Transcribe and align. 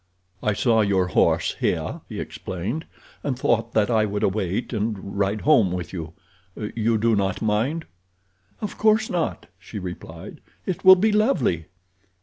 "I 0.41 0.53
saw 0.53 0.81
your 0.81 1.09
horse 1.09 1.57
here," 1.59 2.01
he 2.09 2.19
explained, 2.19 2.87
"and 3.23 3.37
thought 3.37 3.73
that 3.73 3.91
I 3.91 4.07
would 4.07 4.23
wait 4.23 4.73
and 4.73 5.19
ride 5.19 5.41
home 5.41 5.71
with 5.71 5.93
you—you 5.93 6.97
do 6.97 7.15
not 7.15 7.43
mind?" 7.43 7.85
"Of 8.61 8.79
course 8.79 9.11
not," 9.11 9.45
she 9.59 9.77
replied. 9.77 10.41
"It 10.65 10.83
will 10.83 10.95
be 10.95 11.11
lovely." 11.11 11.65